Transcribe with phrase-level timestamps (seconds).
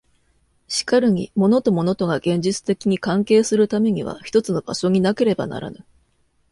[0.67, 5.85] しかるに物と物とが現実的に関係するためには一つの場所になければならぬ。